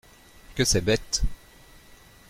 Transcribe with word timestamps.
Que 0.55 0.65
c’est 0.65 0.81
bête! 0.81 1.21